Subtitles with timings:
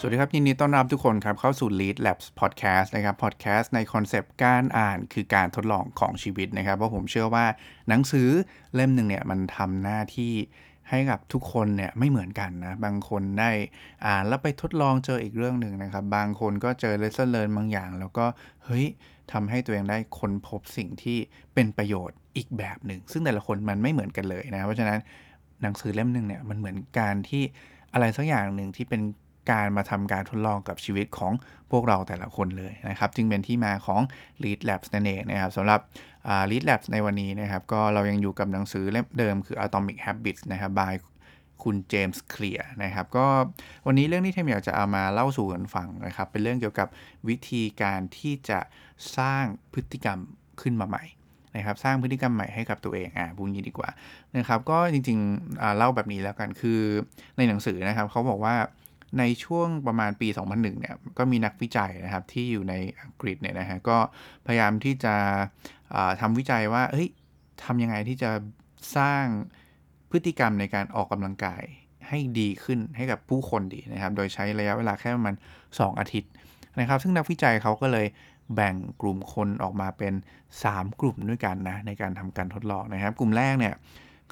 [0.00, 7.46] สวัสดีครับ ยินดีต้อนรับทุกคนครับ เข้าสู่ Read Labs Podcast นะครับ Podcast ใน concept การอ่านคือการทดลองของชีวิตนะครับ เพราะผมเชื่อว่า
[7.88, 8.28] หนังสือ
[8.74, 10.32] เล่มหนึ่งเนี่ย มันทำหน้าที่
[10.90, 13.50] ให้กับทุกคนเนี่ยไม่เหมือนกันนะ บางคนได้
[14.06, 18.26] อ่านแล้วไปทดลองเจออีกเรื่องหนึ่งนะครับ บางคนก็เจอ lesson learn บางอย่าง แล้วก็
[18.64, 18.86] เฮ้ย
[19.32, 21.18] ทำให้ตัวเองได้ค้นพบสิ่งที่
[21.54, 24.98] เป็นประโยชน์อีกแบบหนึ่ง ซึ่งแต่ละคนมันไม่เหมือนกันเลยนะ เพราะฉะนั้น
[25.62, 27.42] หนังสือเล่มหนึ่งเนี่ยมันเหมือนการที่
[27.92, 29.02] อะไรสักอย่างหนึ่งที่เป็น
[29.50, 31.32] การมาทำการทดลองกับชีวิตของ
[31.70, 34.00] พวกเราแต่ละคนเลยนะครับ จึงเป็นที่มาของ
[34.42, 35.80] Lead Labs นั่นเองนะครับสำหรับ
[36.50, 40.94] Lead Labs ในวันนี้นะครับ ก็เรายังอยู่กับหนังสือเล่มเดิมคือ Atomic Habits นะครับ by
[41.64, 43.26] คุณเจมส์เคลียร์นะครับ ก็
[43.86, 46.88] วันนี้เรื่องที่เทมอยากจะเอามาเล่าสู่กันฟังนะครับ เป็นเรื่องเกี่ยวกับ
[47.28, 48.60] วิธีการที่จะ
[49.16, 49.44] สร้าง
[49.74, 50.18] พฤติกรรม
[50.60, 51.04] ขึ้นมาใหม่
[51.56, 53.90] นะครับ สร้างพฤติกรรมใหม่ให้กับตัวเองอ่าพูดงี้ดีกว่า
[54.36, 56.80] นะครับ ก็จริงๆเล่าแบบนี้แล้วกันคือ
[57.36, 58.54] ในหนังสือนะครับเขาบอกว่า
[59.18, 63.98] ในช่วงประมาณปี 2001 เนี่ยก็มีนักวิจัยนะครับที่อยู่ในอังกฤษเนี่ยนะฮะก็
[64.46, 65.14] พยายามที่จะ
[66.20, 67.08] ทำวิจัยว่าเฮ้ย
[67.64, 68.30] ทำยังไงที่จะ
[68.96, 69.24] สร้าง
[70.10, 71.62] พฤติกรรมในการออกกำลังกาย
[72.08, 75.34] ให้ดีขึ้นให้กับผู้คนดีนะครับ โดยใช้ระยะเวลาแค่ประมาณ
[75.66, 76.30] 2 อาทิตย์
[76.80, 78.06] นะครับ ซึ่งนักวิจัยเขาก็เลย
[78.54, 80.14] แบ่งกลุ่มคนออกมาเป็น
[80.56, 83.74] 3 กลุ่มด้วยกันนะในการทำการทดลองนะครับ กลุ่มแรกเนี่ย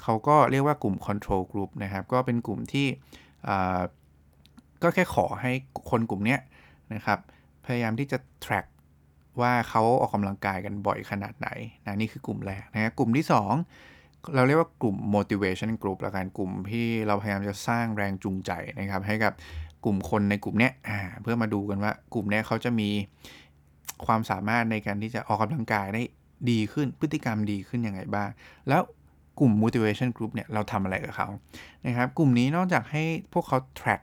[0.01, 2.87] เขาก็เรียกว่ากลุ่ม control group นะครับ ก็เป็นกลุ่มที่
[4.83, 5.51] ก็แค่ขอให้
[5.89, 6.37] คนกลุ่มนี้
[6.93, 7.19] นะครับ
[7.65, 8.67] พยายามที่จะ track
[9.41, 11.49] ว่าเขาออกกำลังกายกันบ่อยขนาดไหน
[11.85, 13.25] นะนี่คือกลุ่มแรกนะกลุ่มที่
[13.75, 19.33] 2 เราเรียกว่ากลุ่ม motivation group ละกันกลุ่มที่เราพยายามจะสร้างแรงจูงใจนะครับ ให้กับ
[19.85, 20.69] กลุ่มคนในกลุ่มนี้
[21.21, 22.89] เพื่อมาดูกันว่ากลุ่มนี้เขาจะมี
[24.05, 26.01] ความสามารถในการที่จะออกกำลังกายได้
[26.49, 28.29] ดีขึ้นพฤติกรรมดีขึ้นยังไงบ้าง
[28.69, 28.81] แล้ว
[29.39, 31.27] กลุ่ม motivation group เนี่ยเราทำอะไรกับเขา
[31.85, 33.03] นะครับ กลุ่มนี้นอกจากให้
[33.33, 34.01] พวกเขา track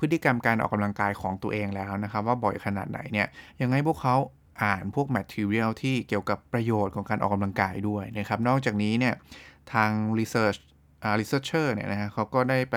[0.00, 3.28] พฤติกรรมการออกกำลังกายของตัวเองแล้วนะครับ ว่าบ่อยขนาดไหนเนี่ย
[3.62, 4.16] ยังไงพวกเขา
[4.62, 9.14] อ่านพวก material ที่เกี่ยวกับประโยชน์ของการออกกำลังกายด้วยนะครับ นอกจากนี้เนี่ย
[9.72, 10.58] ทาง research
[11.02, 12.76] อ่า researcher เนี่ยนะฮะเขาก็ได้ไป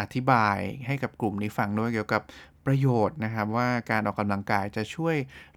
[0.00, 2.22] อธิบายให้กับกลุ่มนี้ฟังด้วยเกี่ยวกับ
[2.66, 5.16] ประโยชน์นะครับว่าการออกกำลังกายจะช่วย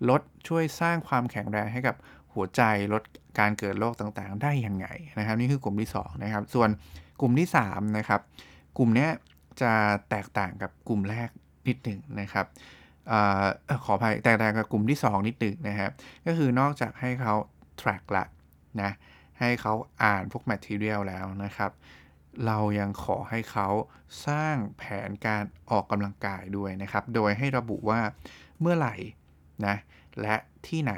[0.09, 1.95] ลดช่วยสร้างความแข็งแรงให้กับ
[2.33, 2.61] หัวใจ
[2.93, 3.03] ลด
[3.39, 4.87] การเกิดโรคต่างๆ ได้ยังไง
[5.19, 6.69] นะครับ นี่คือกลุ่มที่2นะครับส่วน
[7.21, 8.21] กลุ่มที่3นะครับ
[8.77, 9.07] กลุ่มนี้
[9.61, 9.73] จะ
[10.09, 11.29] แตกต่างกับกลุ่มแรก
[11.67, 12.45] นิดหนึ่งนะครับ
[13.11, 13.13] อ
[13.83, 15.91] ขออภัยแตกต่างกับกลุ่มที่ 2 นิดหนึ่งนะครับ
[16.25, 17.33] ก็คือนอกจากให้เขา
[17.81, 18.25] track ละ
[18.81, 18.91] นะ
[19.39, 21.71] ให้เขาอ่านพวก material แล้วนะครับ
[22.45, 23.67] เรายังขอให้เขา
[24.27, 27.99] สร้างแผนการออกกำลังกายด้วยนะครับ โดยให้ระบุว่า
[28.61, 28.95] เมื่อไหร่
[29.65, 29.75] นะ
[30.21, 30.35] และ
[30.67, 30.93] ที่ไหน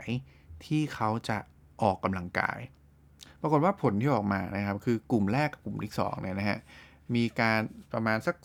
[0.65, 1.37] ที่เขาจะ
[1.81, 2.59] ออกกำลังกาย
[3.41, 6.59] ปรากฏว่าผลที่ออกมานะครับ คือกลุ่มแรกกับกลุ่มที่2เนี่ยนะฮะ
[7.15, 7.61] มีการ
[7.93, 8.35] ประมาณสัก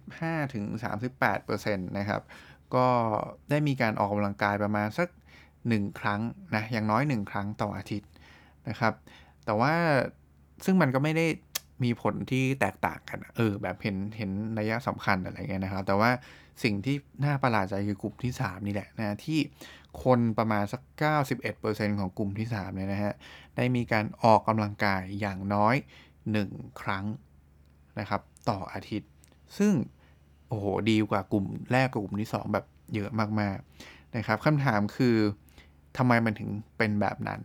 [0.00, 0.64] 35-38%ถึง
[1.98, 2.22] นะครับ
[2.74, 2.88] ก็
[3.50, 5.08] ได้มีการออกกำลังกายประมาณสัก
[5.54, 6.20] 1 ครั้ง
[6.54, 8.10] นะอย่างน้อย 1 ครั้งต่ออาทิตย์
[8.68, 8.92] นะครับ
[9.44, 9.74] แต่ว่า
[10.64, 11.26] ซึ่งมันก็ไม่ได้
[11.84, 16.10] มีผลที่แตกต่างกัน เออ แบบเห็นเห็นระยะสำคัญอะไรเงี้ยนะครับ แต่ว่า
[16.62, 19.38] สิ่งที่น่าประหลาดใจคือกลุ่มที่ 3 นี่แหละนะที่
[20.04, 20.82] คนประมาณสัก
[21.40, 23.14] 91%ของกลุ่มที่3เนี่ยนะฮะ
[23.56, 25.74] ได้มีการออกกำลังกายอย่างน้อย
[26.28, 27.04] 1 ครั้ง
[28.00, 29.10] นะครับ ต่ออาทิตย์
[29.58, 29.72] ซึ่ง
[30.48, 33.10] โอ้โหดีกว่ากลุ่มแรกกับกลุ่มที่ 2 แบบเยอะ
[33.40, 35.16] มากๆนะครับคำถามคือ
[35.96, 37.40] ทำไมมันถึงเป็นแบบนั้น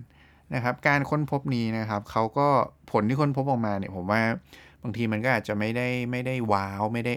[0.56, 2.48] นะครับ การค้นพบนี้นะครับเขาก็
[2.92, 4.22] ผลที่ค้นพบออกมาเนี่ยผมว่า
[4.84, 7.14] บางทีมันก็อาจจะไม่ได้ไม่ได้ว้าวไม่ได้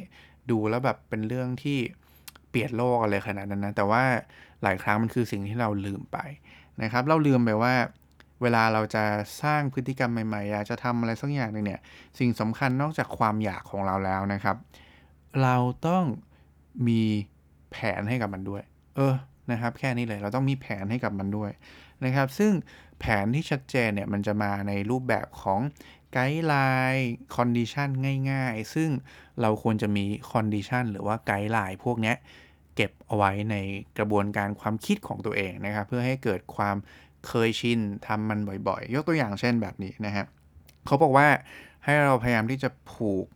[0.51, 1.79] ดูแล้วแบบเป็นเรื่องที่
[2.51, 4.03] เปลี่ยนโลกอะไรขนาดนั้นนะแต่ว่า
[4.63, 6.19] หลายครั้งมันคือสิ่งที่เราลืมไป
[6.83, 7.75] นะครับ เราลืมไปว่า
[8.43, 9.05] เวลาเราจะ
[9.43, 11.81] สร้างพฤติกรรมใหม่ๆอยากจะทำอะไรสักอย่างหนึ่งเนี่ย
[12.19, 14.57] สิ่งสำคัญนอกจากความอยากของเราแล้วนะครับ
[15.43, 16.05] เราต้อง
[16.89, 17.03] มี
[17.73, 18.63] แผนให้กับมันด้วย
[18.97, 19.15] เออ
[19.51, 21.51] นะครับ แค่นี้เลยเราต้องมีแผนให้กับมันด้วย
[22.05, 22.53] นะครับ ซึ่ง
[23.01, 25.61] แผนที่ชัดเจนเนี่ยมันจะมาในรูปแบบของ
[26.13, 27.89] guideline condition
[28.31, 28.91] ง่ายๆ ซึ่ง
[29.41, 32.15] เราควรจะมี condition หรือว่า guideline พวกนี้
[32.77, 33.57] เก็บเอาไว้ใน
[33.99, 36.77] กระบวนการความคิดของตัวเองนะครับ เพื่อให้เกิดความ
[37.29, 40.27] เคยชินทำมันบ่อยๆ ยกตัวอย่างเช่นแบบนี้นะครับ
[40.87, 41.29] เขาบอกว่า
[41.85, 43.27] ให้เราพยายามที่จะผูก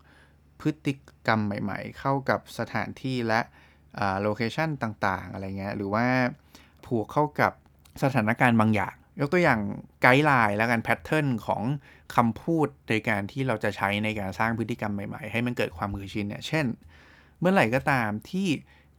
[0.61, 0.95] พฤติ
[1.27, 3.41] กรรมใหม่ ๆ เข้ากับสถานที่และ
[4.23, 6.07] location ต่างๆ อะไรเงี้ยหรือว่า
[6.87, 7.53] ผูกเข้ากับ
[8.03, 9.61] สถานการณ์บางอย่าง ยกตัวอย่าง
[10.03, 11.63] guideline แล้วกัน pattern ของ
[12.17, 16.67] คำพูดในการที่เราจะใช้ในการสร้างพฤติกรรมใหม่ๆ ให้มันเกิดความคุ้นชินเนี่ยเช่น
[17.39, 18.49] เมื่อไหร่ก็ตามที่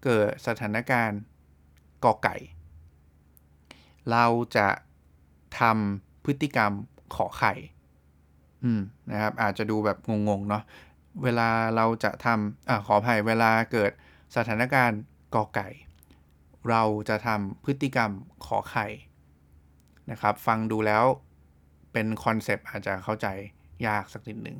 [0.03, 1.19] เกิดสถานการณ์
[2.03, 2.35] กอไก่
[4.11, 4.25] เรา
[4.57, 4.67] จะ
[5.59, 6.71] ทำพฤติกรรม
[7.15, 7.53] ขอไข่
[8.63, 8.81] อืม
[9.11, 9.97] นะครับ อาจจะดูแบบ
[10.29, 10.63] งงๆเนาะ
[11.23, 13.91] เวลาเราจะทำอ่าขออภัยเวลาเกิด
[14.35, 14.99] สถานการณ์
[15.35, 15.69] กอไก่
[16.69, 18.11] เราจะทำพฤติกรรม
[18.45, 18.87] ขอไข่
[20.11, 21.03] นะครับ ฟังดูแล้ว
[21.93, 23.27] เป็นคอนเซปต์อาจจะเข้าใจ
[23.87, 24.57] ยากสักนิดหนึ่ง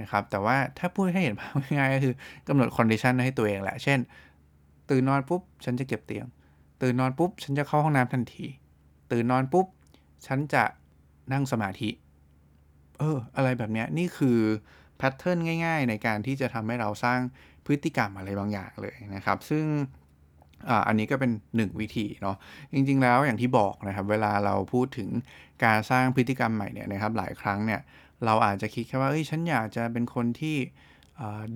[0.00, 2.14] นะครับ แต่ว่าถ้าพูดให้เห็นภาพง่ายก็คือ
[2.48, 3.98] กำหนด condition ให้ตัวเองแหละ เช่น
[4.90, 6.26] ตื่นนอนปุ๊บ ฉันจะเก็บเตียง
[6.82, 8.46] ตื่นนอนปุ๊บ ฉันจะเข้าห้องน้ำทันที
[9.12, 9.66] ตื่นนอนปุ๊บ
[10.26, 10.64] ฉันจะ
[11.32, 11.90] นั่งสมาธิ
[12.98, 14.38] เออ อะไรแบบนี้นี่คือ
[14.98, 17.20] pattern ง่าย ๆ ในการที่จะทำให้เราสร้าง
[17.66, 19.64] พฤติกรรมอะไรบางอย่างเลยนะครับ ซึ่ง
[20.86, 22.36] อันนี้ก็เป็น 1 วิธีเนาะ
[22.74, 25.08] จริงๆแล้วอย่างที่บอกนะครับ เวลาเราพูดถึง
[25.64, 27.80] การสร้างพฤติกรรมใหม่เนี่ยนะครับ หลายครั้งเนี่ย
[28.24, 30.56] เราอาจจะคิดแค่ว่าเอ้ยฉันอยากจะเป็นคนที่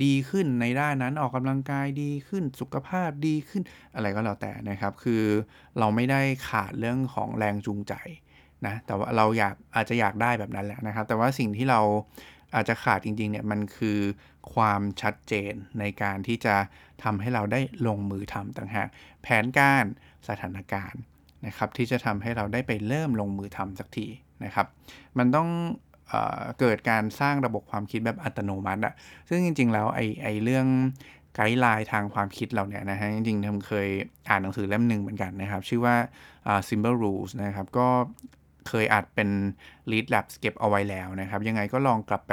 [0.04, 3.62] ดีขึ้นในด้านนั้นออกกำลังกายดีขึ้นสุขภาพดีขึ้น
[3.94, 5.22] อะไรก็แล้วแต่นะครับ คือ
[5.78, 7.94] เราไม่ได้ขาดเรื่องของแรงจูงใจ
[8.66, 11.80] นะแต่ว่าเราอยากอาจจะอยากได้แบบนั้นแหละนะครับ แต่ว่าสิ่งที่เรา
[12.54, 13.98] อาจจะขาดจริงๆเนี่ยมันคือ
[14.54, 16.54] ความชัดเจนในการที่จะ
[17.04, 18.88] ทำให้เราได้ลงมือทำต่างหาก
[19.22, 19.84] แผนการ
[20.28, 21.02] สถานการณ์
[21.46, 24.06] นะครับที่จะทำให้เราได้ไปเริ่มลงมือทำสักที
[24.44, 24.66] นะครับ
[25.18, 25.48] มันต้อง
[26.60, 28.94] เกิดการสร้างระบบความคิดแบบอัตโนมัติอะ
[29.28, 30.66] ซึ่งจริง ๆ แล้วไอ้ไอเรื่อง
[31.34, 33.88] ไกด์ไลน์ทางความคิดเราเนี่ยนะฮะจริงๆผมเคย
[34.28, 35.96] อ่านหนังสือเล่มหนึ่งเหมือนกันนะครับ ชื่อว่า
[36.68, 37.88] Simple Rules นะครับก็
[38.68, 39.30] เคยอัดเป็น
[39.90, 42.32] Lead Labs เก็บเอาไว้แล้วนะครับ ยังไงก็ลองกลับไป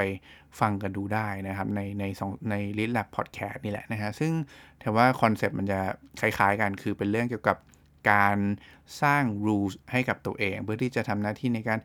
[0.60, 2.04] ฟังกันดูได้นะครับ ในใน
[2.50, 4.32] ใน Lead Lab Podcast นี่แหละนะฮะซึ่ง
[4.80, 5.80] แต่ว่าคอนเซปต์มันจะ
[6.20, 7.56] คล้ายๆกันคือเป็นเรื่องเกี่ยวกับ
[8.10, 8.38] การ
[9.02, 11.78] สร้าง rules ให้กับตัวเอง เพื่อที่จะทำหน้าที่ในการ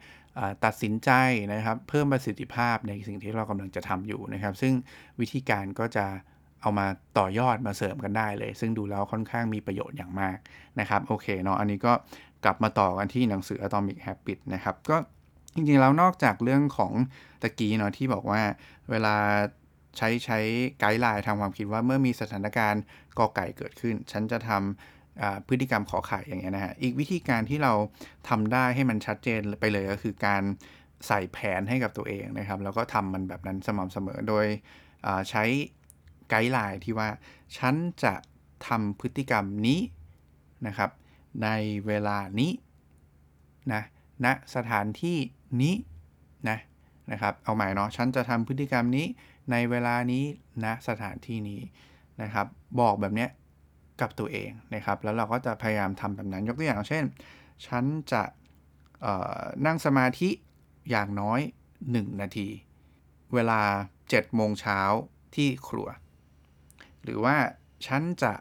[0.65, 1.09] ตัดสินใจ
[1.53, 4.73] นะครับเพิ่มประสิทธิภาพในสิ่งที่เรากำลังจะทำอยู่นะครับ ซึ่ง
[5.19, 6.05] วิธีการก็จะ
[6.61, 6.87] เอามา
[7.17, 10.37] ต่อยอดมาเสริมกันได้เลย ซึ่งดูแล้วค่อนข้างมีประโยชน์อย่างมาก
[10.79, 11.93] นะครับโอเคเนาะอันนี้ก็
[12.43, 14.97] กลับมาต่อกันที่หนังสือ Atomic Habits นะครับ ก็
[15.55, 16.93] จริงๆแล้วนอกจากเรื่องของ
[17.41, 18.41] ตะกี้เนาะที่บอกว่า
[18.89, 19.15] เวลา
[19.97, 20.39] ใช้ใช้
[20.79, 22.83] guideline ทางความคิดว่าเมื่อมีสถานการณ์
[23.17, 24.96] กอไก่เกิดขึ้น ฉันจะทำ
[25.47, 27.73] พฤติกรรมขอไข่อย่างเงี้ยนะฮะ อีกวิธีการที่เรา
[28.29, 30.43] ทำได้ให้มันชัดเจนไปเลยก็คือการ
[31.07, 34.45] ใส่แผนให้กับตัวเองนะครับ แล้วก็ทำมันแบบนั้นสม่ำเสมอโดย
[35.29, 35.43] ใช้
[36.29, 37.09] guideline ที่ว่า
[37.57, 38.13] ฉันจะ
[38.67, 39.79] ทำพฤติกรรมนี้
[40.67, 40.89] นะครับ
[41.43, 41.49] ใน
[41.87, 42.51] เวลานี้
[43.73, 43.81] นะ
[44.25, 45.17] ณนะสถานที่
[45.61, 45.75] นี้
[46.49, 46.57] นะ
[47.11, 49.05] นะครับ เอาใหม่เนาะฉันจะทำพฤติกรรมนี้
[49.51, 50.23] ในเวลานี้
[50.63, 51.61] ณนะสถานที่นี้
[52.21, 52.47] นะครับ
[52.79, 53.29] บอกแบบเนี้ย
[54.01, 57.03] กับตัวเองนะครับ แล้วเราก็จะพยายามทำแบบนั้นยกตัวอย่างเช่น
[57.67, 58.23] ฉันจะ
[59.65, 60.29] นั่งสมาธิ
[60.89, 61.39] อย่างน้อย
[61.81, 62.47] 1 นาที
[63.33, 63.61] เวลา
[63.99, 64.79] 7โมงเช้า
[65.35, 65.87] ที่ครัว
[67.03, 67.35] หรือว่า
[67.87, 68.33] ฉันจะ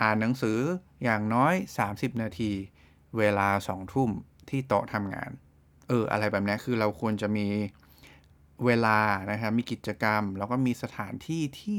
[0.00, 0.58] อ่านหนังสือ
[1.04, 1.54] อย่างน้อย
[1.88, 2.50] 30 นาที
[3.18, 4.10] เวลา2ทุ่ม
[4.48, 5.30] ที่โต๊ะทำงาน
[5.88, 7.46] เออ อะไรแบบนี้คือเราควรจะมี
[8.66, 8.98] เวลา
[9.30, 11.78] นะครับมีกิจกรรม แล้วก็มีสถานที่ที่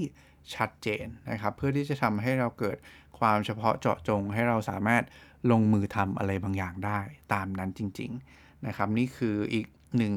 [0.56, 2.78] ชัดเจนนะครับ เพื่อที่จะทำให้เราเกิด
[3.20, 5.04] ความเฉพาะเจาะจง ให้เราสามารถ
[5.52, 7.00] ลงมือทำอะไรบางอย่างได้
[7.34, 9.66] ตามนั้นจริง ๆ นะครับ นี่คืออีก
[9.98, 10.14] หนึ่ง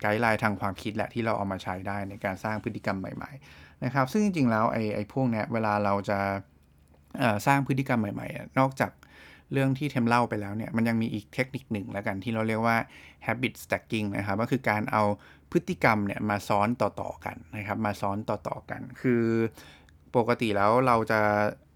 [0.00, 6.18] ไกด์ไลน์ทางความคิดแหละที่เราเอามาใช้ได้ในการสร้างพฤติกรรมใหม่ๆนะครับ ซึ่งจริงๆแล้วไอ้ไอ้พวกเนี้ยเวลาเราจะ
[7.46, 8.90] สร้างพฤติกรรมใหม่ๆ นอกจาก
[9.52, 12.76] เรื่องที่เทมเล่าไปแล้วเนี่ยมันยังมีอีกเทคนิคหนึ่งแล้วกันที่เราเรียกว่า
[13.26, 15.02] habit stacking นะครับก็คือการเอา
[15.52, 19.22] พฤติกรรมเนี่ยมาซ้อนต่อๆกันนะครับมาซ้อนต่อๆกัน คือ
[20.16, 21.20] ปกติแล้วเราจะ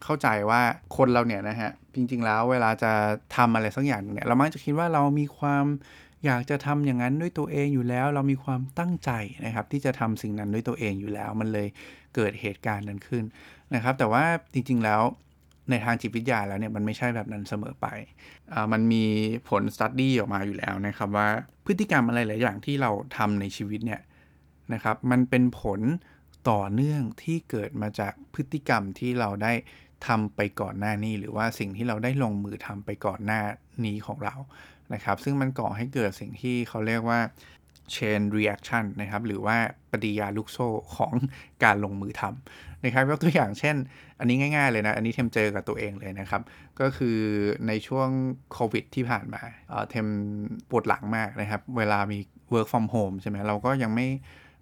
[0.05, 0.61] เข้าใจว่า
[0.97, 2.93] คนเราเนี่ยนะฮะจริงๆแล้วเวลาจะ
[3.37, 5.65] ทำอะไรสักอย่างเนี่ยเรามักจะคิดว่าเรามีความ
[6.25, 9.11] อยากจะทำอย่างนั้นด้วยตัวเองอยู่แล้ว เรามีความตั้งใจ
[9.47, 11.69] นะครับที่จะทำสิ่งนั้นด้วยตัวเองอยู่แล้ว มันเลย
[12.15, 13.25] เกิดเหตุการณ์นั้นขึ้น
[13.75, 15.01] นะครับ แต่ว่าจริงๆแล้ว
[15.71, 17.87] ในทางจิตวิทยาแล้วเนี่ยมันไม่ใช่แบบนั้นเสมอไป
[18.73, 19.05] มันมี
[19.49, 21.29] ผลสตัดดี้ออกมาอยู่แล้วนะครับว่า
[21.67, 24.01] พฤติกรรมอะไรหลายอย่างที่เราทำในชีวิตเนี่ย
[24.73, 25.81] นะครับมันเป็นผล
[26.51, 29.53] ต่อเนื่องที่เกิดมาจากพฤติกรรมที่เราได้
[30.07, 33.41] ทำไปก่อนหน้านี้ หรือว่าสิ่งที่เราได้ลงมือทำไปก่อนหน้า
[33.85, 34.37] นี้ของเรา
[34.95, 37.21] นะครับ ซึ่งมันก่อให้เกิดสิ่งที่เขาเรียกว่า
[37.95, 39.57] chain reaction นะครับหรือว่า
[39.93, 41.13] ปฏิยาลูกโซ่ของ
[41.65, 43.77] การลงมือทำนะครับยกตัวอย่างเช่น
[44.19, 46.43] อันนี้ง่าย ๆเลยนะ อันนี้เทมเจอกับตัวเองเลยนะครับ
[46.81, 47.19] ก็คือ
[47.67, 48.09] ในช่วง
[48.53, 49.43] โควิดที่ผ่านมา
[49.91, 50.07] เทม
[50.71, 52.19] ปวดหลังมากนะครับ เวลามี
[52.53, 54.09] work from home ใช่ไหมเราก็ยังไม่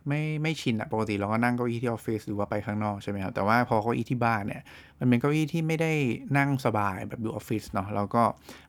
[0.08, 4.62] ไม่ไม่ชินอะปกติเราก็นั่งเก้าอี้ที่ออฟฟิศหรือว่าไปข้างนอกใช่ไหมครับ แต่ว่าพอเก้าอี้ที่บ้านเนี่ย
[4.99, 5.92] มันเป็นเก้าอี้ที่ไม่ได้
[6.38, 8.23] นั่งสบายแบบอยู่ออฟฟิศเนาะแล้วก็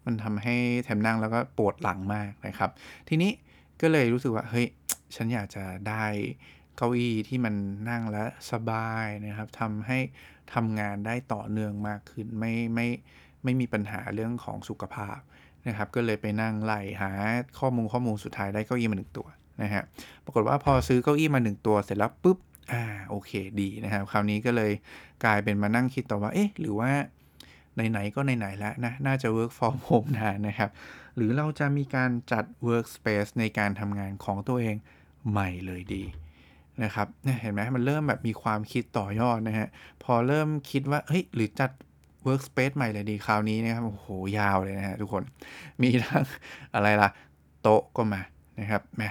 [0.06, 2.70] มันทำให้แทมนั่งแล้วก็ปวดหลังมากนะครับ
[3.10, 3.32] ทีนี้
[3.82, 4.68] ก็เลยรู้สึกว่าเฮ้ย
[5.16, 6.06] ฉันอยากจะได้
[6.76, 7.56] เก้าอี้ที่มัน
[7.90, 10.00] นั่งแล้วสบายนะครับทำให้
[10.54, 12.88] ทำงานได้ต่อเนื่องมากขึ้นไม่ไม่
[13.44, 15.18] ไม่มีปัญหาเรื่องของสุขภาพ
[15.68, 17.12] นะครับ ก็เลยไปนั่งไล่หา
[17.60, 19.28] ข้อมูลข้อมูลสุดท้ายได้เก้าอี้มาหนึ่งตัว
[19.62, 19.84] นะฮะ
[20.26, 22.38] ปรากฏว่าพอซื้อเก้าอี้มาหนึ่งตัวเสร็จแล้วปุ๊บ
[22.72, 23.32] อ่าโอเค
[23.62, 24.72] ดีนะครับ คราวนี้ก็เลย
[25.26, 26.92] กลายเป็นมานั่งคิดต่อว่าเอ๊ะหรือว่า
[27.74, 30.70] ไหน ๆ ก็ไหน ๆ แล้วนะ น่าจะ work from home นานนะครับ
[31.16, 34.76] หรือเราจะมีการจัด workspace ในการทำงานของตัวเอง
[35.30, 36.04] ใหม่เลยดี
[36.84, 37.08] นะครับ
[37.42, 39.68] เห็นไหมมันเริ่มแบบมีความคิดต่อยอดนะฮะ
[40.04, 41.72] พอเริ่มคิดว่า เฮ้ย หรือจัด
[42.28, 44.08] workspace ใหม่เลยดีคราวนี้นะครับ โอ้โห
[44.38, 45.24] ยาวเลยนะฮะทุกคน
[45.82, 46.24] มีทั้ง
[46.74, 47.10] อะไรล่ะ
[47.62, 48.22] โต๊ะก็มา
[48.60, 49.10] นะครับแม่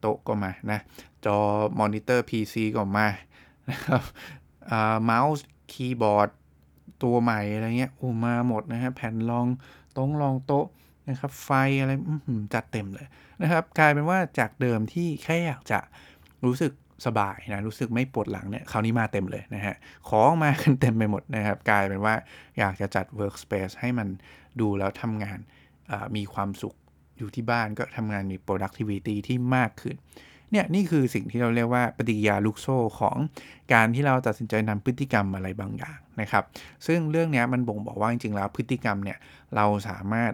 [0.00, 0.78] โต๊ะก็มานะ
[1.24, 1.38] จอ
[1.80, 3.06] monitor PC ก็มา
[3.70, 4.02] นะครับ
[5.04, 6.28] เมาส์คีย์บอร์ด
[7.02, 9.46] ตัวใหม่อะไรเงี้ยโอ้มาหมดนะฮะแผ่นรอง
[9.96, 10.66] ตรงรองโต๊ะ
[11.08, 11.50] นะครับ ไฟ
[11.80, 11.92] อะไร
[12.54, 13.06] จัดเต็มเลย
[13.42, 15.78] นะครับ กลายเป็นว่าจากเดิมที่แค่อยากจะ
[16.44, 16.72] รู้สึก
[17.06, 19.74] สบายนะรู้สึกไม่ปวดหลังเนี่ยคราวนี้มาเต็มเลยนะฮะ
[20.08, 22.14] ของมากันเต็มไปหมดนะครับ กลายเป็นว่า
[22.58, 24.08] อยากจะจัด workspace ให้มัน
[24.60, 25.38] ดูแล้วทำงาน
[26.16, 26.74] มีความสุข
[27.18, 29.96] อยู่ที่บ้านก็ทำงานมี productivity ที่มากขึ้น
[30.50, 33.16] เนี่ยนี่คือสิ่งที่เราเรียกว่าปฏิกิริยาลูกโซ่ของ
[33.72, 36.44] การที่เราตัดสินใจนำพฤติกรรมอะไรบางอย่างนะครับ
[36.86, 39.18] ซึ่งเรื่องนี้มันบ่งบอกว่าจริงๆแล้วพฤติกรรมเนี่ย
[39.56, 40.32] เราสามารถ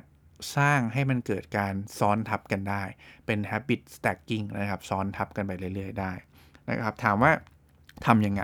[0.57, 2.83] สร้างให้มันเกิดการซ้อนทับกันได้
[3.27, 6.13] เป็น habit stacking นะครับ ซ้อนทับกันไปเรื่อย ๆ ได้
[6.71, 7.33] นะครับ ถามว่า
[8.07, 8.43] ทำยังไง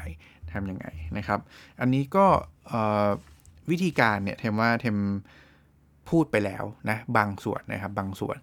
[0.52, 1.40] ทำยังไงนะครับ
[1.80, 2.26] อันนี้ก็
[3.70, 4.96] วิธีการเนี่ยเทมว่าเทม
[6.10, 8.36] พูดไปแล้วนะบางส่วนนะครับบางส่วน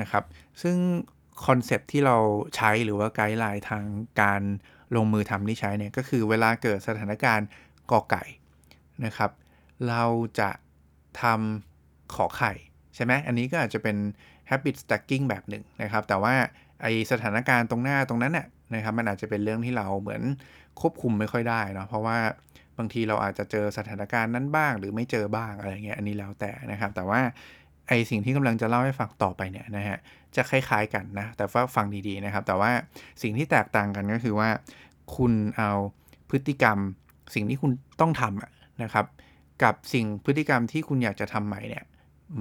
[0.00, 0.24] นะครับ
[0.62, 0.76] ซึ่ง
[1.46, 2.16] concept ที่เรา
[2.56, 3.84] ใช้หรือว่า guideline ทาง
[4.20, 4.42] การ
[4.96, 7.46] ลงมือทำที่ใช้เนี่ยก็คือเวลาเกิดสถานการณ์
[7.90, 8.24] กอไก่
[9.04, 9.30] นะครับ
[9.88, 10.04] เรา
[10.40, 10.50] จะ
[11.22, 12.52] ทำขอไข่
[12.94, 13.96] ใช่ไหมอันนี้ก็อาจจะเป็น
[14.50, 16.34] habit stacking แบบหนึ่งนะครับ แต่ว่า
[16.82, 20.22] ไอ้สถานการณ์ตรงหน้าตรงนั้นเนี่ยนะครับมันอาจจะเป็นเรื่องที่เราเหมือน
[20.80, 22.18] ควบคุมไม่ค่อยได้นะเพราะว่า
[22.78, 27.20] บางทีเราอาจจะเจอสถานการณ์นั้นบ้าง หรือไม่เจอบ้างอะไรเงี้ยอันนี้แล้วแต่นะครับ แต่ว่า
[27.88, 29.98] ไอสิ่งที่กำลังจะเล่าให้ฟังต่อไปเนี่ยนะฮะ
[30.36, 32.70] จะคล้ายๆกันนะ แต่ว่าฟังดีๆนะครับ แต่ว่า
[33.22, 34.48] สิ่งที่แตกต่างกันก็คือว่า
[35.16, 35.70] คุณเอา
[36.30, 36.78] พฤติกรรม
[37.34, 39.06] สิ่งที่คุณต้องทำนะครับ
[39.62, 41.84] กับสิ่งพฤติกรรมที่คุณอยากจะทำใหม่เนี่ย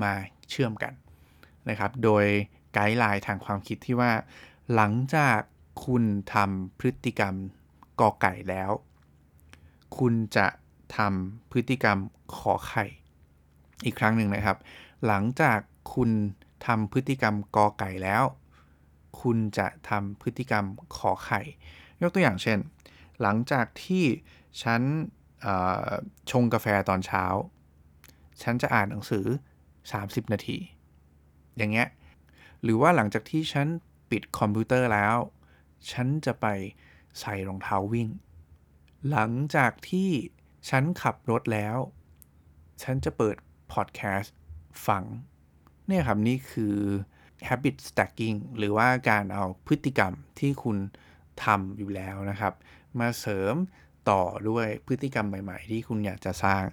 [0.03, 0.13] มา
[0.49, 0.93] เชื่อมกัน
[1.69, 2.25] นะครับ โดย
[2.73, 4.11] ไกด์ไลน์ทางความคิดที่ว่า
[4.75, 5.39] หลังจาก
[5.85, 7.35] คุณทำพฤติกรรม
[7.99, 8.71] กอไก่แล้ว
[9.97, 10.47] คุณจะ
[10.97, 11.97] ทำพฤติกรรม
[12.35, 12.85] ขอไข่
[13.85, 14.57] อีกครั้งหนึ่งนะครับ
[15.07, 15.59] หลังจาก
[15.93, 16.09] คุณ
[16.65, 18.23] ทำพฤติกรรมกอไก่แล้ว
[19.21, 20.65] คุณจะทำพฤติกรรม
[20.97, 21.41] ขอไข่
[22.01, 22.59] ยกตัวอย่างเช่น
[23.21, 24.05] หลังจากที่
[24.63, 24.81] ฉัน
[26.31, 27.23] ชงกาแฟตอนเช้า
[28.41, 29.25] ฉันจะอ่านหนังสือ
[29.79, 30.57] 30 นาที
[31.57, 31.87] อย่างเงี้ย
[32.63, 33.67] หรือว่าหลังจากที่ฉัน
[34.09, 35.17] ปิดคอมพิวเตอร์แล้ว
[35.91, 36.45] ฉันจะไป
[37.19, 38.09] ใส่รองเท้าวิ่ง
[39.09, 40.09] หลังจากที่
[40.69, 41.77] ฉันขับรถแล้ว
[42.83, 43.37] ฉันจะเปิด
[43.71, 44.35] พอดแคสต์
[44.87, 45.03] ฟัง
[45.91, 46.75] เนี่ยครับนี่คือ
[47.47, 50.77] habit stacking หรือว่าการเอาพฤติกรรมที่คุณ
[51.43, 52.53] ทำอยู่แล้วนะครับ
[52.99, 53.55] มาเสริม
[54.09, 56.63] ต่อด้วยพฤติกรรมใหม่ ๆ ที่คุณอยากจะสร้าง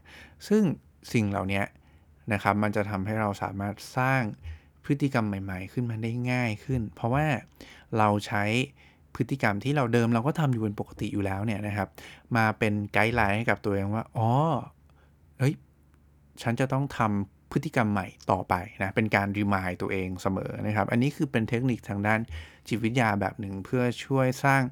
[0.49, 0.63] ซึ่ง
[1.13, 1.63] สิ่งเหล่านี้
[2.33, 4.23] นะครับ มันจะทำให้เราสามารถสร้าง
[4.85, 7.27] พฤติกรรมใหม่ ๆ ขึ้นมาได้ง่ายขึ้น เพราะว่า
[7.99, 8.45] เราใช้
[9.15, 11.89] พฤติกรรมที่เราเดิมเราก็ทำอยู่เป็นปกติอยู่แล้วเนี่ยนะครับ
[12.37, 14.31] มาเป็นไกด์ไลน์ให้กับตัวเองว่า อ๋อ
[15.39, 15.55] เฮ้ย
[16.43, 22.21] ฉันจะต้องทำ พฤติกรรมใหม่ต่อไปนะเป็นการรีมายตัวเองเสมอนะครับ อันนี้คือเป็นเทคนิคทางด้าน
[22.69, 24.63] จิตวิทยาแบบหนึ่งเพื่อช่วยสร้าง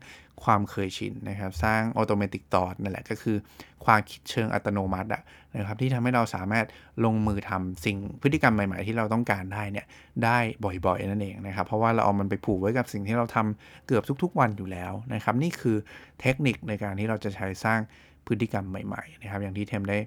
[0.45, 3.37] ความเคยชินนะครับ สร้าง automatic thought นั่นแหละก็คือ
[3.85, 5.23] ความคิดเชิงอัตโนมัติอะ
[5.57, 6.67] นะครับที่ทำให้เราสามารถ
[7.05, 9.87] ลงมือทำสิ่งพฤติกรรมใหม่ ๆ ที่เราต้องการได้เนี่ย
[10.25, 15.77] ได้บ่อยๆ นั่นเองนะครับ เพราะว่าเราเอามันไปผูกไว้กับสิ่งที่เราทำเกือบทุกๆวันอยู่แล้วนะครับ นี่คือ
[16.21, 17.81] เทคนิคในการที่เราจะใช้สร้าง
[18.27, 19.99] พฤติกรรมใหม่ๆนะครับอย่างที่เทมได้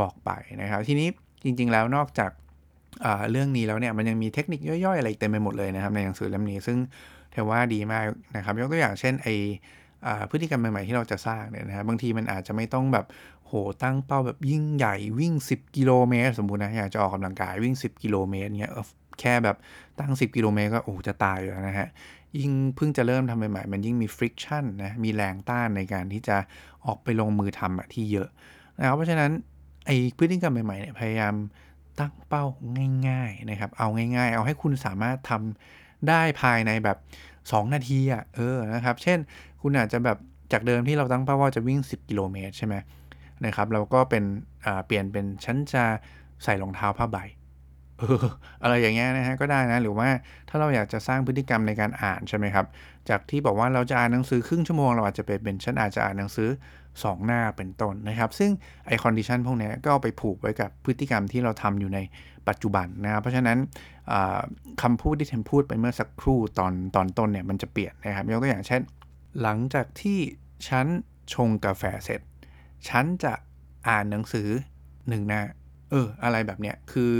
[0.00, 0.30] บอกไป
[0.62, 1.08] นะครับ ทีนี้
[1.46, 2.30] จริง ๆ แล้วนอกจาก
[3.30, 6.78] เรื่องนี้แล้วเนี่ยมันยังมีเทคนิคย่อยๆ อะไรเต็มไปหมดเลยนะครับในหนังสือเล่มนี้ซึ่ง
[7.30, 8.04] เทว่าดีมาก
[8.36, 9.28] นะครับ ยกตัวอย่างเช่นไอ
[10.30, 13.06] พฤติกรรมใหม่ๆที่เราจะสร้างเนี่ยนะฮะบางทีมันอาจจะไม่ต้องแบบ
[13.46, 18.72] โหตั้งเป้าแบบยิ่งใหญ่วิ่ง 10 กิโลเมตร สมมุตินะอยากจะออกกำลังกายวิ่ง 10 กิโลเมตรเงี้ย
[19.20, 19.56] แค่แบบ
[20.00, 21.88] ตั้ง 10 กิโลเมตรก็โอ้จะตายอยู่แล้วนะฮะ
[22.38, 26.36] ยิ่งเพิ่งจะเริ่มทำใหม่ๆมันยิ่งมี friction นะมีแรงต้านในการที่จะ
[26.86, 28.28] ออกไปลงมือทำที่เยอะ
[28.78, 29.30] นะครับเพราะฉะนั้น
[29.86, 31.34] ไอ้พฤติกรรมใหม่ๆเนี่ยพยายาม
[32.00, 32.44] ตั้งเป้า
[33.08, 36.98] ง่ายๆนะครับ เอาง่าย ๆ เอาให้คุณสามารถทำได้ภายในแบบ
[37.34, 39.18] 2 นาทีอะเออนะครับ เช่น
[39.62, 40.18] คุณอาจจะแบบ
[40.52, 42.74] จากเดิมที่เราตั้งเป้าว่าจะวิ่ง 10 กิโลเมตรใช่ไหม
[43.44, 44.24] นะครับเราก็เป็น
[44.86, 45.84] เปลี่ยนเป็นฉันจะ
[46.44, 47.18] ใส่รองเท้าผ้าใบ
[47.98, 48.24] เออ
[48.62, 50.08] อะไรอย่างเงี้ยนะฮะก็ได้นะหรือว่า
[50.48, 52.66] ถ้าเราอยากจะสร้างพฤติกรรมในการอ่านใช่ไหมครับ
[53.08, 56.48] จากที่บอกว่าเราจะอ่านหนังสือครึ่งชั่วโมงเราอาจจะเป็นฉันอาจจะอ่านหนังสือ
[56.86, 58.50] 2 หน้าเป็นต้นนะครับ ซึ่ง
[58.86, 61.98] ไอ้ condition พวกนี้ก็เอาไปผูกไว้กับพฤติกรรมที่เราทำอยู่ใน
[62.48, 63.58] ปัจจุบันนะครับ เพราะฉะนั้น
[64.82, 68.82] คำพูดที่เทมพูดไปเมื่อสักครู่ตอนตอนต้นเนี่ยมันจะเปลี่ยนนะครับยกตัวอย่างเช่น
[69.42, 70.18] หลังจากที่
[70.68, 70.86] ฉัน
[71.34, 72.20] ชงกาแฟเสร็จ
[72.88, 73.32] ฉันจะ
[73.88, 74.48] อ่านหนังสือ
[75.08, 75.42] หนึ่งหน้า
[75.90, 77.16] เอออะไรแบบเนี้ยคือ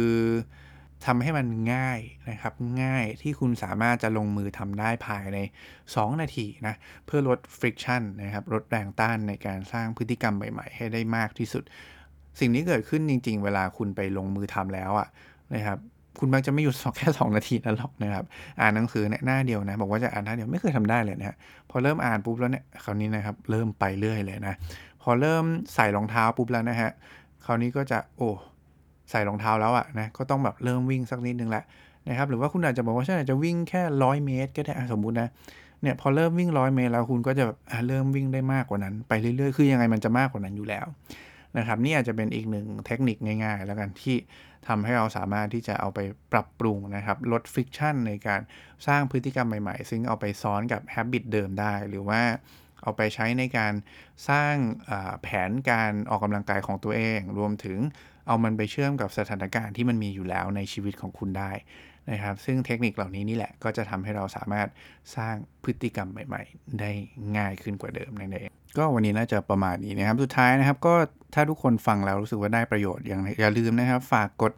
[1.06, 5.38] ทำให้มันง่ายนะครับ ง่ายที่คุณสามารถจะลงมือทำได้ภายใน
[5.80, 6.74] 2 นาทีนะ
[7.06, 11.62] เพื่อลด friction นะครับ ลดแรงต้านในการสร้างพฤติกรรมใหม่ๆ ให้ได้มากที่สุด
[12.38, 15.08] สิ่งนี้เกิดขึ้นจริง ๆ เวลาคุณไปลงมือทำแล้วอะ
[15.54, 15.78] นะครับ
[16.18, 18.24] คุณมักจะไม่หยุดแค่ 2 นาทีนั่นหรอกนะครับ
[18.60, 21.36] อ่านหนังสือเนี่ยหน้าเดียวนะ บอกว่าจะอ่านหน้าเดียวไม่เคยทำได้เลยนะ
[21.70, 24.54] พอเริ่มอ่านปุ๊บแล้วเนี่ยคราวนี้นะครับ เริ่มไปเรื่อยเลยนะ
[25.02, 25.44] พอเริ่ม
[25.74, 26.90] ใส่รองเท้าปุ๊บแล้วนะฮะ
[27.44, 28.30] คราวนี้ก็จะโอ้
[29.10, 31.64] ใส่รองเท้าแล้วอะนะก็ต้องแบบเริ่มวิ่งสักนิดนึงแหละ
[32.08, 35.28] นะครับหรือว่าคุณอาจจะบอกว่าฉันอาจจะวิ่งแค่ร้อยเมตร ก็ได้สมมุตินะ
[35.82, 37.58] เนี่ยพอเริ่มวิ่งร้อยเมตรแล้วคุณก็จะแบบ
[37.88, 40.86] เริ่มวิ่งได้มากกว่านั้น ไปเรื่อยๆ คือยังไงมันจะมากกว่านั้นอยู่แล้ว
[41.58, 44.16] นะครับนี่อาจจะเป็นอีกหนึ่งเทคนิคง่ายๆ แล้วกันที่
[44.68, 45.98] ทำให้เราสามารถที่จะเอาไป
[46.32, 48.40] ปรับปรุงนะครับลดฟ i กชันในการ
[48.86, 52.22] สร้างพฤติกรรมใหม่ๆ ซึ่งเอาไปซ้อนกับ habit เดิมได้ หรือว่า
[52.82, 53.72] เอาไปใช้ในการ
[54.28, 54.54] สร้าง
[55.22, 57.78] แผนการออกกำลังกายของตัวเอง รวมถึง
[58.26, 61.50] เอามันไปเชื่อมกับสถานการณ์ที่มันมีอยู่แล้วในชีวิตของคุณได้
[62.10, 64.68] นะครับ ซึ่งเทคนิคเหล่านี้นี่แหละก็จะทำให้เราสามารถ
[65.16, 65.34] สร้าง
[65.64, 66.90] พฤติกรรมใหม่ ๆ ได้
[67.36, 70.94] ง่ายขึ้นกว่าเดิมนั่นเองก็วันนี้น่าจะประมาณนี้นะครับ สุดท้ายนะครับก็
[71.34, 74.52] ถ้าทุกคนฟังแล้วรู้สึกว่าได้ประโยชน์อย่างอย่าลืมนะครับ ฝากกด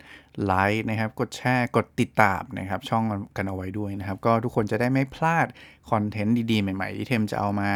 [0.45, 3.05] ไลค์นะครับ กดแชร์ กดติดตามนะครับ ช่อง
[3.37, 5.47] กันเอาไว้ด้วยนะครับ ก็ทุกคนจะได้ไม่พลาด
[5.91, 7.71] คอนเทนต์ดีๆ ใหม่ ๆ ที่เทมจะเอามา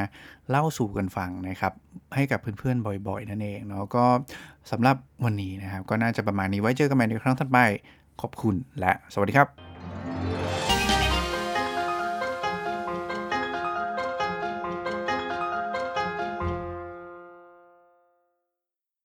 [0.51, 1.73] เล่าสู่กันฟังนะครับ
[2.15, 4.05] ให้กับเพื่อนๆบ่อย ๆ นั่นเองเนาะก็
[4.71, 7.59] สำหรับวันนี้นะครับ ก็น่าจะประมาณนี้ไว้เจอกันใหม่ในครั้งถัดไป
[8.23, 9.72] ขอบคุณและสวัสดีครับ